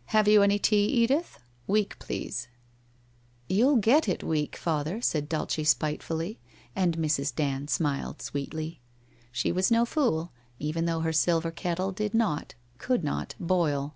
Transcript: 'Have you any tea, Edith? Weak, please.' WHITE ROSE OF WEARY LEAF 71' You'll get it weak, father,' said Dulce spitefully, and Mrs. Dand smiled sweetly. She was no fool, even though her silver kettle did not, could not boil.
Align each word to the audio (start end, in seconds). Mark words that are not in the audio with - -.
'Have 0.16 0.26
you 0.26 0.40
any 0.42 0.58
tea, 0.58 0.86
Edith? 0.86 1.38
Weak, 1.66 1.94
please.' 1.98 2.48
WHITE 3.50 3.54
ROSE 3.54 3.60
OF 3.60 3.66
WEARY 3.66 3.66
LEAF 3.66 3.84
71' 3.84 3.94
You'll 3.98 3.98
get 3.98 4.08
it 4.08 4.26
weak, 4.26 4.56
father,' 4.56 5.00
said 5.02 5.28
Dulce 5.28 5.68
spitefully, 5.68 6.38
and 6.74 6.96
Mrs. 6.96 7.34
Dand 7.34 7.68
smiled 7.68 8.22
sweetly. 8.22 8.80
She 9.30 9.52
was 9.52 9.70
no 9.70 9.84
fool, 9.84 10.32
even 10.58 10.86
though 10.86 11.00
her 11.00 11.12
silver 11.12 11.50
kettle 11.50 11.92
did 11.92 12.14
not, 12.14 12.54
could 12.78 13.04
not 13.04 13.34
boil. 13.38 13.94